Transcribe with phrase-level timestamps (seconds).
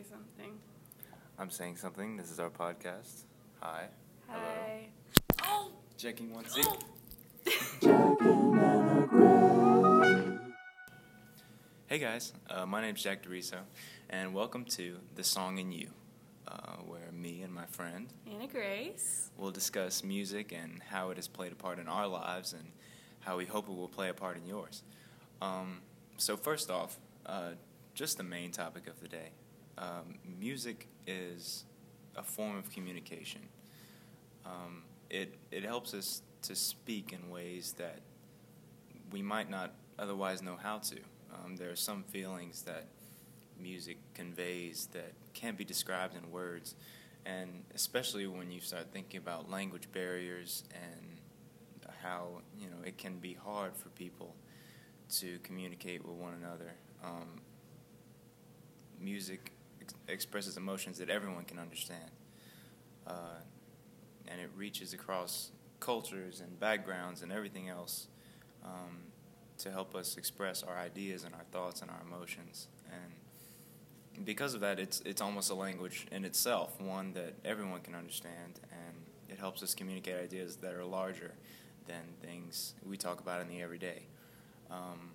[0.00, 0.52] say something.
[1.38, 2.16] I'm saying something.
[2.16, 3.24] This is our podcast.
[3.60, 3.88] Hi.
[4.28, 4.88] Hi.
[5.40, 5.72] Hello.
[5.98, 6.44] Checking one.
[11.86, 13.58] Hey guys, uh, my name's Jack DeRiso,
[14.08, 15.88] and welcome to The Song in You,
[16.46, 19.30] uh, where me and my friend Anna Grace.
[19.36, 22.70] will discuss music and how it has played a part in our lives and
[23.20, 24.82] how we hope it will play a part in yours.
[25.42, 25.80] Um,
[26.16, 27.50] so, first off, uh,
[27.94, 29.30] just the main topic of the day
[29.80, 31.64] um, music is
[32.14, 33.40] a form of communication.
[34.44, 38.00] Um, it, it helps us to speak in ways that
[39.10, 40.96] we might not otherwise know how to.
[41.34, 42.86] Um, there are some feelings that
[43.58, 46.74] music conveys that can't be described in words,
[47.24, 51.10] and especially when you start thinking about language barriers and
[52.02, 52.28] how
[52.58, 54.34] you know it can be hard for people
[55.10, 56.72] to communicate with one another.
[57.04, 57.40] Um,
[59.00, 59.52] music
[60.08, 62.10] expresses emotions that everyone can understand,
[63.06, 63.40] uh,
[64.28, 68.08] and it reaches across cultures and backgrounds and everything else
[68.64, 68.98] um,
[69.58, 72.68] to help us express our ideas and our thoughts and our emotions.
[72.90, 77.94] And because of that, it's it's almost a language in itself, one that everyone can
[77.94, 78.96] understand, and
[79.28, 81.32] it helps us communicate ideas that are larger
[81.86, 84.02] than things we talk about in the everyday.
[84.70, 85.12] Um,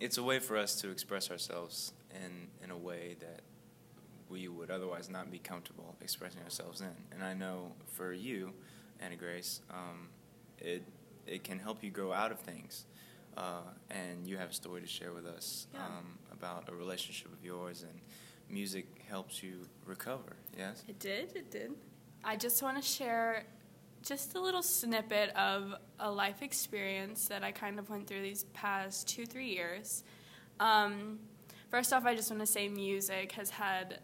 [0.00, 3.40] it's a way for us to express ourselves in in a way that
[4.30, 6.94] we would otherwise not be comfortable expressing ourselves in.
[7.12, 8.52] And I know for you,
[9.00, 10.08] Anna Grace, um,
[10.58, 10.82] it
[11.26, 12.86] it can help you grow out of things.
[13.36, 15.86] Uh, and you have a story to share with us Yeah.
[15.86, 18.00] um, about a relationship of yours, and
[18.48, 20.36] music helps you recover.
[20.58, 20.82] Yes.
[20.88, 21.72] It did, it did.
[22.24, 23.44] I just want to share
[24.02, 28.44] just a little snippet of a life experience that I kind of went through these
[28.52, 30.02] past two, three years.
[30.58, 31.20] Um,
[31.70, 34.00] first off, I just want to say music has had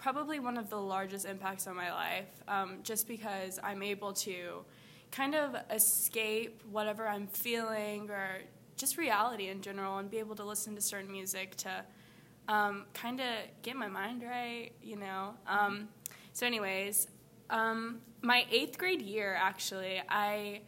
[0.00, 4.64] probably one of the largest impacts on my life um, just because I'm able to
[5.10, 8.38] kind of escape whatever I'm feeling or
[8.76, 11.84] just reality in general and be able to listen to certain music to
[12.48, 13.26] um, kind of
[13.62, 15.34] get my mind right, you know.
[15.46, 15.88] Um,
[16.32, 17.06] so, anyways,
[17.50, 20.62] um, my eighth grade year, actually, I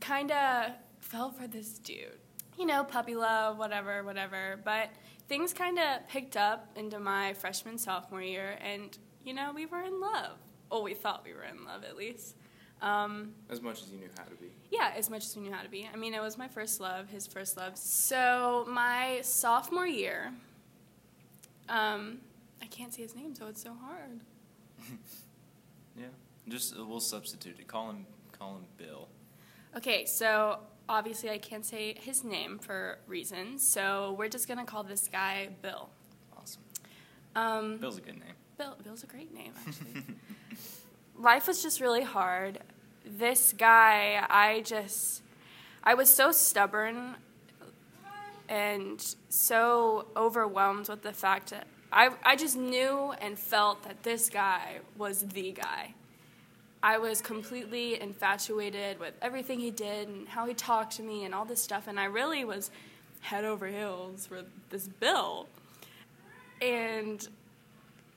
[0.00, 2.18] kind of fell for this dude.
[2.58, 4.58] You know, puppy love, whatever, whatever.
[4.64, 4.90] But
[5.28, 9.82] things kind of picked up into my freshman, sophomore year, and, you know, we were
[9.82, 10.38] in love.
[10.70, 12.34] Or we thought we were in love, at least.
[12.82, 14.50] Um, As much as you knew how to be.
[14.70, 15.88] yeah, as much as we knew how to be.
[15.92, 17.76] I mean, it was my first love, his first love.
[17.78, 20.32] So my sophomore year,
[21.68, 22.18] um,
[22.60, 24.20] I can't say his name, so it's so hard.
[25.98, 26.08] Yeah.
[26.48, 27.66] Just we'll substitute it.
[27.66, 28.04] Call him
[28.38, 29.08] call him Bill.
[29.78, 34.82] Okay, so obviously I can't say his name for reasons, so we're just gonna call
[34.82, 35.88] this guy Bill.
[36.36, 36.62] Awesome.
[37.34, 38.34] Um, Bill's a good name.
[38.58, 40.02] Bill, Bill's a great name, actually.
[41.18, 42.58] Life was just really hard.
[43.04, 45.22] This guy, I just,
[45.84, 47.16] I was so stubborn
[48.48, 54.30] and so overwhelmed with the fact that I, I just knew and felt that this
[54.30, 55.94] guy was the guy.
[56.86, 61.34] I was completely infatuated with everything he did and how he talked to me and
[61.34, 62.70] all this stuff, and I really was
[63.22, 65.48] head over heels for this Bill.
[66.62, 67.26] And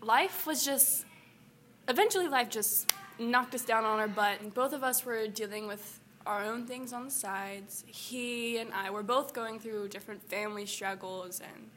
[0.00, 1.04] life was just
[1.88, 5.66] eventually life just knocked us down on our butt and both of us were dealing
[5.66, 10.22] with our own things on the sides he and i were both going through different
[10.28, 11.70] family struggles and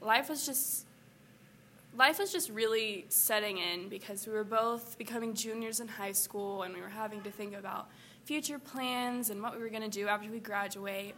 [0.00, 0.86] life was just
[1.96, 6.62] life was just really setting in because we were both becoming juniors in high school
[6.62, 7.88] and we were having to think about
[8.24, 11.14] future plans and what we were going to do after we graduate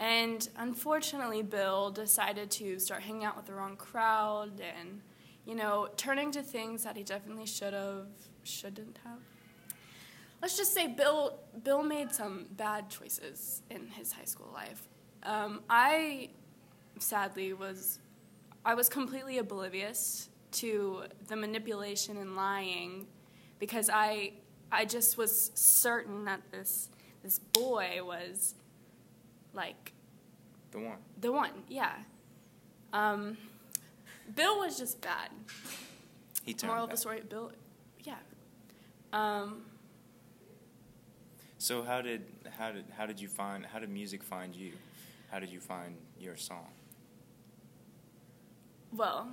[0.00, 5.00] and unfortunately bill decided to start hanging out with the wrong crowd and
[5.44, 8.06] you know, turning to things that he definitely should have,
[8.44, 9.18] shouldn't have.
[10.40, 14.88] Let's just say Bill Bill made some bad choices in his high school life.
[15.22, 16.30] Um, I
[16.98, 18.00] sadly was
[18.64, 23.06] I was completely oblivious to the manipulation and lying
[23.58, 24.34] because I
[24.70, 26.88] I just was certain that this
[27.22, 28.54] this boy was
[29.52, 29.92] like
[30.70, 30.98] The one.
[31.20, 31.92] the one, yeah.
[32.92, 33.36] Um,
[34.34, 35.30] Bill was just bad.
[36.44, 37.52] He turned Moral of the story, Bill,
[38.04, 38.16] yeah.
[39.12, 39.62] Um,
[41.58, 42.22] So how did
[42.58, 44.72] how did how did you find how did music find you?
[45.30, 46.68] How did you find your song?
[48.96, 49.28] Well,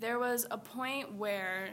[0.00, 1.68] there was a point where,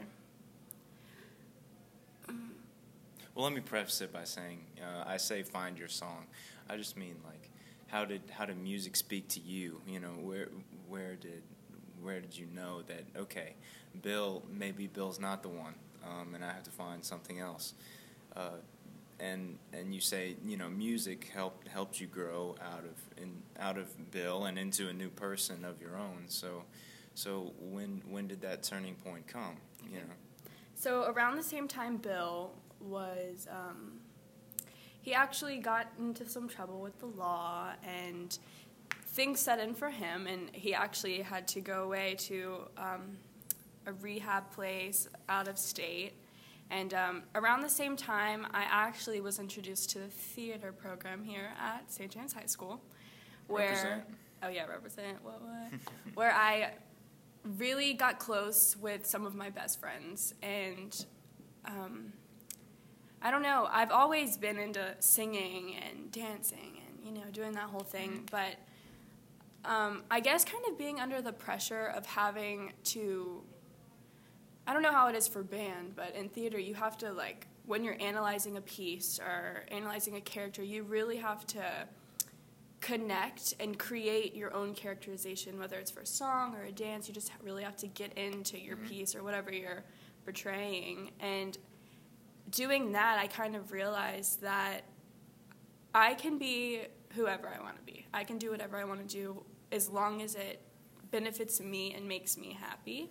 [3.34, 6.26] Well, let me preface it by saying uh, I say find your song.
[6.68, 7.50] I just mean like
[7.86, 9.80] how did how did music speak to you?
[9.86, 10.48] You know where
[10.88, 11.42] where did
[12.02, 13.54] where did you know that okay,
[14.02, 15.74] Bill maybe Bill's not the one,
[16.04, 17.74] um, and I have to find something else.
[18.36, 18.58] Uh,
[19.18, 23.78] and and you say you know music helped helped you grow out of in out
[23.78, 26.24] of Bill and into a new person of your own.
[26.28, 26.64] So
[27.14, 29.56] so when when did that turning point come?
[29.88, 30.14] You know.
[30.74, 34.00] So around the same time, Bill was um,
[35.02, 38.38] he actually got into some trouble with the law and
[39.08, 43.18] things set in for him, and he actually had to go away to um,
[43.86, 46.12] a rehab place out of state.
[46.70, 51.50] And um, around the same time, I actually was introduced to the theater program here
[51.60, 52.10] at St.
[52.10, 52.80] James High School,
[53.48, 54.02] where Represent.
[54.44, 55.80] oh yeah, represent what what,
[56.14, 56.72] where I
[57.44, 61.06] really got close with some of my best friends, and
[61.64, 62.12] um,
[63.22, 63.68] I don't know.
[63.70, 68.56] I've always been into singing and dancing and you know doing that whole thing, but
[69.64, 73.42] um, I guess kind of being under the pressure of having to.
[74.66, 77.46] I don't know how it is for band, but in theater you have to like
[77.66, 81.62] when you're analyzing a piece or analyzing a character, you really have to
[82.80, 87.08] connect and create your own characterization, whether it's for a song or a dance.
[87.08, 88.88] You just really have to get into your Mhm.
[88.88, 89.84] piece or whatever you're
[90.24, 91.12] portraying.
[91.20, 91.58] And
[92.50, 94.84] doing that, I kind of realized that
[95.94, 98.06] I can be whoever I want to be.
[98.14, 100.62] I can do whatever I want to do as long as it
[101.10, 103.10] benefits me and makes me happy.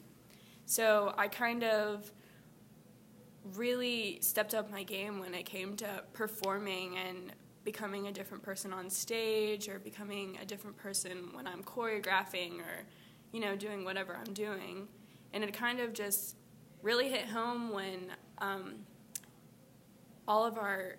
[0.65, 2.12] So I kind of
[3.56, 7.33] really stepped up my game when it came to performing and
[7.71, 12.83] becoming a different person on stage or becoming a different person when I'm choreographing or
[13.31, 14.88] you know doing whatever I'm doing
[15.33, 16.36] and it kind of just
[16.81, 18.74] really hit home when um,
[20.27, 20.95] all of our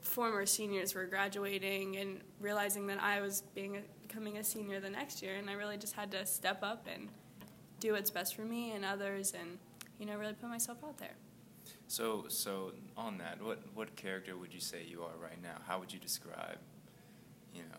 [0.00, 4.88] former seniors were graduating and realizing that I was being a, becoming a senior the
[4.88, 7.10] next year and I really just had to step up and
[7.80, 9.58] do what's best for me and others and
[9.98, 11.16] you know really put myself out there.
[11.86, 15.56] So so on that, what what character would you say you are right now?
[15.66, 16.58] How would you describe,
[17.54, 17.78] you know,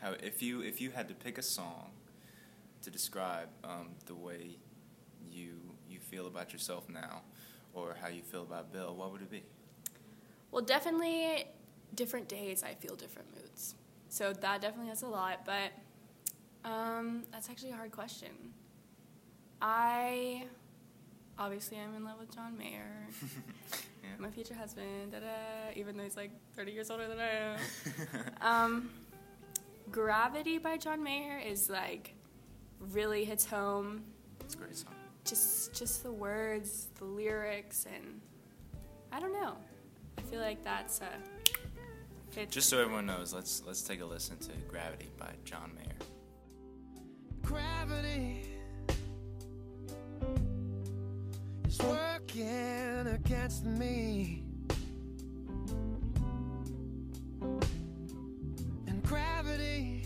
[0.00, 1.90] how if you if you had to pick a song
[2.82, 4.56] to describe um, the way
[5.30, 5.54] you
[5.88, 7.22] you feel about yourself now,
[7.74, 9.42] or how you feel about Bill, what would it be?
[10.50, 11.46] Well, definitely
[11.94, 13.74] different days I feel different moods.
[14.08, 15.72] So that definitely has a lot, but
[16.64, 18.30] um, that's actually a hard question.
[19.60, 20.44] I
[21.38, 23.06] obviously I'm in love with John Mayer,
[24.02, 24.08] yeah.
[24.18, 27.58] my future husband, da-da, even though he's like 30 years older than I am.
[28.40, 28.90] um,
[29.90, 32.14] Gravity by John Mayer is like
[32.92, 34.04] really hits home.
[34.40, 34.92] It's a great song.
[35.24, 38.20] Just just the words, the lyrics, and
[39.12, 39.56] I don't know.
[40.18, 41.06] I feel like that's uh,
[42.30, 42.54] fits.
[42.54, 45.96] Just so everyone knows, let's let's take a listen to Gravity by John Mayer.
[47.42, 48.47] Gravity
[51.78, 54.42] is working against me.
[58.86, 60.02] And gravity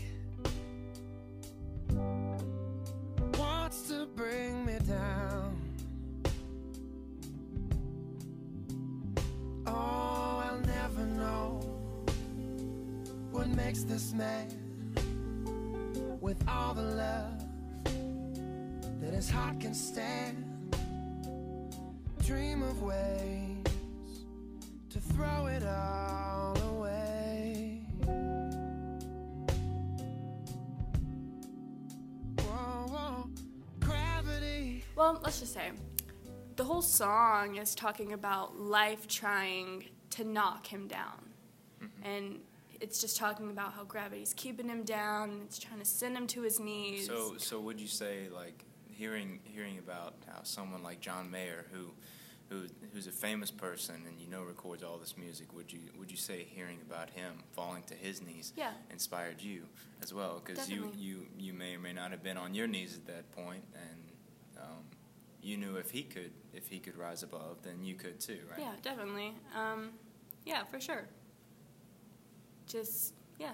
[3.37, 5.59] wants to bring me down.
[9.65, 11.59] Oh, I'll never know
[13.31, 14.47] what makes this man
[16.21, 17.43] with all the love
[19.01, 20.42] that his heart can stand.
[22.25, 23.65] Dream of ways
[24.89, 27.81] to throw it all away.
[32.39, 33.29] Whoa, whoa,
[33.81, 34.85] gravity.
[34.95, 35.71] Well, let's just say
[36.55, 41.29] the whole song is talking about life trying to knock him down.
[41.83, 42.07] Mm-hmm.
[42.09, 42.39] And
[42.79, 46.27] it's just talking about how gravity's keeping him down and it's trying to send him
[46.27, 47.07] to his knees.
[47.07, 48.63] So, so would you say like
[48.97, 51.91] hearing hearing about how someone like John Mayer, who,
[52.49, 56.11] who who's a famous person and you know records all this music, would you would
[56.11, 58.71] you say hearing about him falling to his knees Yeah.
[58.91, 59.63] inspired you
[60.01, 60.41] as well?
[60.43, 63.31] Because you, you you may or may not have been on your knees at that
[63.31, 64.83] point, and um,
[65.41, 68.59] you knew if he could if he could rise above, then you could too, right?
[68.59, 69.33] Yeah, definitely.
[69.55, 69.91] Um,
[70.45, 71.05] yeah, for sure.
[72.67, 73.51] Just, yeah.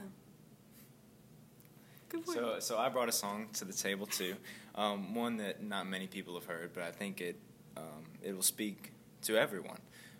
[2.26, 4.36] So, so I brought a song to the table too,
[4.76, 7.38] um, one that not many people have heard, but I think it
[7.78, 8.92] um, it will speak
[9.24, 9.80] to everyone.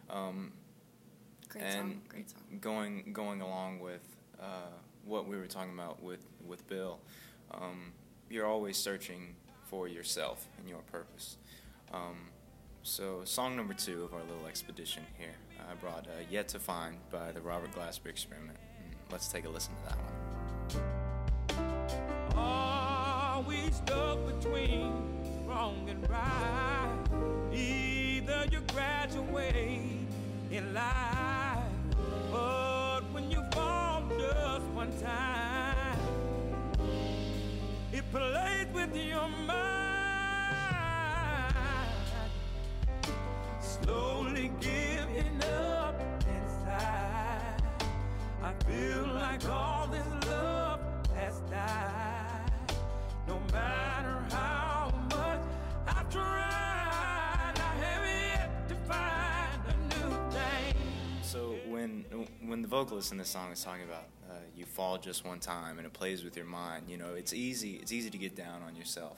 [0.10, 0.52] Um,
[1.50, 2.02] great and song.
[2.10, 2.42] Great song.
[2.62, 4.02] going going along with
[4.42, 4.72] uh,
[5.06, 7.00] what we were talking about with with Bill,
[7.52, 7.94] um,
[8.30, 9.36] you're always searching
[9.70, 11.38] for yourself and your purpose.
[11.94, 12.30] Um,
[12.82, 15.36] so, song number two of our little expedition here,
[15.70, 18.58] I brought uh, "Yet to Find" by the Robert Glasper Experiment.
[18.58, 20.99] Mm, Let's take a listen to that one.
[22.40, 24.94] Oh, we stuck between
[25.48, 26.98] wrong and right.
[27.54, 30.08] Either you graduate
[30.52, 31.64] in life,
[32.32, 36.00] but when you fall just one time,
[37.92, 39.58] it plays with your mind.
[43.60, 47.62] Slowly giving up inside.
[48.44, 49.79] I feel like all
[62.80, 65.92] vocalist in this song is talking about uh, you fall just one time and it
[65.92, 69.18] plays with your mind, you know, it's easy it's easy to get down on yourself.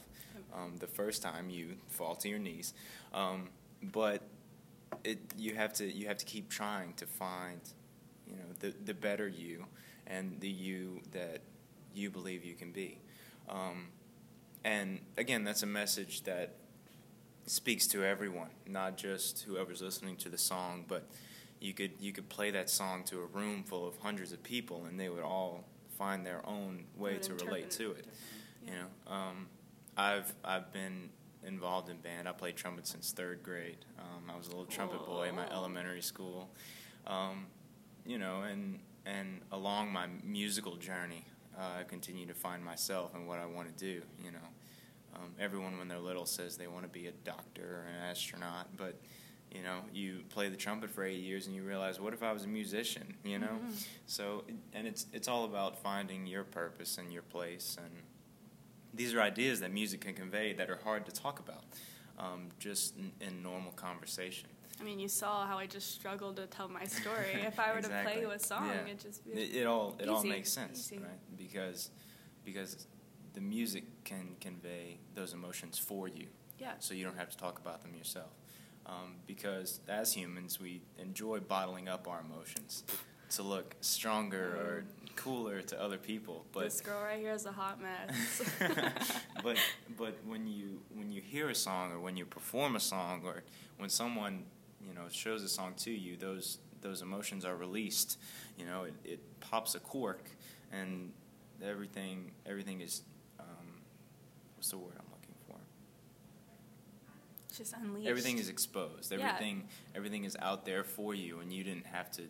[0.52, 2.74] Um, the first time you fall to your knees,
[3.14, 3.50] um,
[3.84, 4.24] but
[5.04, 7.62] it you have to you have to keep trying to find
[8.28, 9.66] you know the the better you
[10.08, 11.42] and the you that
[11.94, 12.98] you believe you can be.
[13.48, 13.90] Um,
[14.64, 16.56] and again, that's a message that
[17.46, 21.08] speaks to everyone, not just whoever's listening to the song, but
[21.62, 24.86] you could you could play that song to a room full of hundreds of people,
[24.86, 25.64] and they would all
[25.98, 27.98] find their own way to relate it to it.
[27.98, 28.12] differently.
[28.66, 29.48] You know, um,
[29.96, 31.10] I've I've been
[31.46, 32.28] involved in band.
[32.28, 33.78] I played trumpet since third grade.
[34.00, 36.50] Um, I was a little trumpet boy in my elementary school.
[37.08, 37.46] Um,
[38.06, 41.26] you know, and and along my musical journey,
[41.58, 44.02] uh, I continue to find myself and what I want to do.
[44.24, 44.48] You know,
[45.16, 48.68] um, everyone when they're little says they want to be a doctor or an astronaut,
[48.78, 49.00] but
[49.52, 52.32] you know, you play the trumpet for eight years and you realize, what if I
[52.32, 53.16] was a musician?
[53.24, 53.86] You know, Mhm.
[54.08, 54.44] so
[54.74, 58.04] and it's it's all about finding your purpose and your place, and
[58.94, 61.64] these are ideas that music can convey that are hard to talk about,
[62.18, 64.50] um, just in, in normal conversation.
[64.80, 67.34] I mean, you saw how I just struggled to tell my story.
[67.46, 68.82] if I were to play you a song, Yeah.
[68.86, 70.98] it'd just be It, it all it all makes sense, easy.
[71.04, 71.20] right?
[71.38, 71.92] Because
[72.44, 72.88] because
[73.34, 76.28] the music can convey those emotions for you,
[76.60, 76.74] yeah.
[76.80, 78.32] so you don't have to talk about them yourself.
[78.86, 82.84] Um, because as humans, we enjoy bottling up our emotions
[83.32, 84.84] to look stronger or
[85.16, 86.46] cooler to other people.
[86.52, 88.42] But this girl right here is a hot mess.
[89.44, 89.58] but
[89.98, 93.44] but when you when you hear a song or when you perform a song or
[93.78, 94.46] when someone
[94.86, 98.18] you know shows a song to you, those those emotions are released.
[98.58, 100.26] You know, it, it pops a cork,
[100.72, 101.12] and
[101.64, 103.04] everything everything is
[103.40, 103.82] um,
[104.56, 105.11] what's the word I'm?
[107.58, 108.08] Just unleashed.
[108.08, 109.12] Everything is exposed.
[109.12, 109.20] Yeah.
[109.20, 112.24] Everything everything is out there for you, and you didn't have to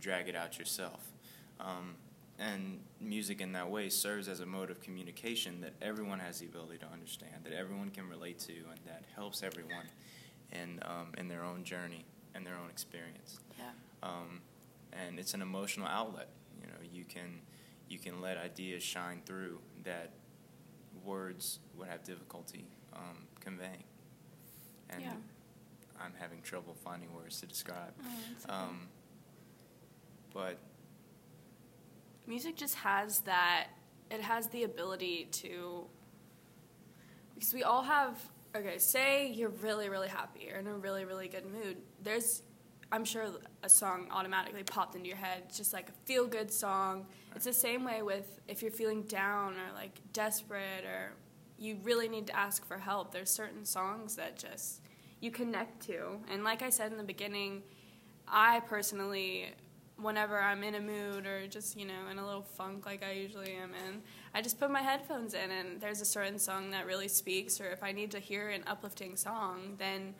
[0.00, 1.12] drag it out yourself.
[1.60, 1.94] Um,
[2.38, 6.46] and music in that way serves as a mode of communication that everyone has the
[6.46, 9.86] ability to understand, that everyone can relate to, and that helps everyone
[10.50, 13.38] in um, in their own journey and their own experience.
[13.58, 13.64] Yeah.
[14.02, 14.40] Um,
[14.92, 16.28] and it's an emotional outlet.
[16.60, 17.40] You know, you can
[17.88, 20.12] you can let ideas shine through that
[21.04, 23.84] words would have difficulty um, conveying.
[24.92, 25.12] And Yeah.
[26.00, 27.94] I'm having trouble finding words to describe.
[28.48, 28.54] Oh.
[28.54, 28.88] Um,
[30.34, 30.58] but
[32.26, 33.68] music just has that
[34.10, 35.84] it has the ability to
[37.34, 38.16] because we all have
[38.54, 42.42] okay say you're really really happy or in a really really good mood there's
[42.92, 43.26] i'm sure
[43.62, 47.44] a song automatically popped into your head it's just like a feel good song it's
[47.44, 51.12] the same way with if you're feeling down or like desperate or
[51.62, 53.12] you really need to ask for help.
[53.12, 54.80] There's certain songs that just
[55.20, 56.18] you connect to.
[56.30, 57.62] And like i said in the beginning
[58.26, 59.54] i personally
[60.02, 63.12] whenever I'm in a mood or just, you know, in a little funk like I
[63.12, 64.02] usually am in,
[64.34, 65.50] I just put my headphones in.
[65.50, 68.64] And there's a certain song that really speaks, or if I need to hear an
[68.66, 70.14] uplifting song, then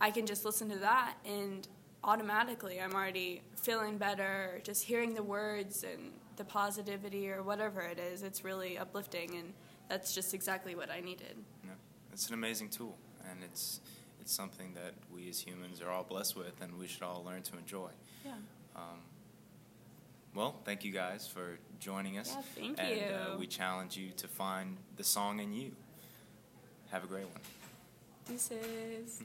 [0.00, 1.66] I can just listen to that and
[2.02, 7.98] automatically I'm already feeling better, just hearing the words and the positivity or whatever it
[7.98, 8.22] is.
[8.22, 9.36] It's really uplifting.
[9.36, 9.54] And
[9.88, 11.36] that's just exactly what I needed.
[11.62, 11.76] you know,
[12.12, 12.96] it's an amazing tool,
[13.30, 13.80] and it's
[14.20, 17.42] it's something that we as humans are all blessed with, and we should all learn
[17.42, 17.90] to enjoy.
[18.24, 18.32] Yeah.
[18.74, 19.00] Um,
[20.34, 22.32] well, thank you guys for joining us.
[22.34, 23.04] Yeah, thank and, you.
[23.04, 25.72] uh, we challenge you to find the song in you.
[26.90, 27.40] Have a great one.
[28.26, 29.22] Deuces.